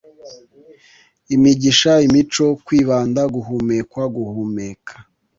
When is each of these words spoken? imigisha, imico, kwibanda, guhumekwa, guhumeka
imigisha, 1.35 1.91
imico, 2.07 2.45
kwibanda, 2.65 3.21
guhumekwa, 3.35 4.03
guhumeka 4.15 4.93